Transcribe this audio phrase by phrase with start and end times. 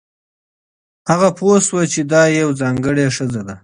[1.09, 3.55] هغه پوه شو چې دا یوه ځانګړې ښځه ده.